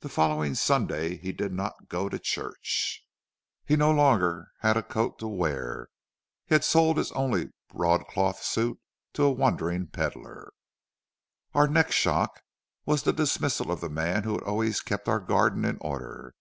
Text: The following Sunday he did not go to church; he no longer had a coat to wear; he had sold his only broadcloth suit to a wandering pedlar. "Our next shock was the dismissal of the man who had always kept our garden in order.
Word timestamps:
The 0.00 0.08
following 0.08 0.56
Sunday 0.56 1.16
he 1.18 1.30
did 1.30 1.52
not 1.52 1.86
go 1.88 2.08
to 2.08 2.18
church; 2.18 3.06
he 3.64 3.76
no 3.76 3.92
longer 3.92 4.48
had 4.58 4.76
a 4.76 4.82
coat 4.82 5.20
to 5.20 5.28
wear; 5.28 5.86
he 6.46 6.56
had 6.56 6.64
sold 6.64 6.96
his 6.96 7.12
only 7.12 7.50
broadcloth 7.72 8.42
suit 8.42 8.80
to 9.12 9.22
a 9.22 9.30
wandering 9.30 9.86
pedlar. 9.86 10.52
"Our 11.54 11.68
next 11.68 11.94
shock 11.94 12.42
was 12.86 13.04
the 13.04 13.12
dismissal 13.12 13.70
of 13.70 13.80
the 13.80 13.88
man 13.88 14.24
who 14.24 14.32
had 14.34 14.42
always 14.42 14.80
kept 14.80 15.08
our 15.08 15.20
garden 15.20 15.64
in 15.64 15.78
order. 15.80 16.34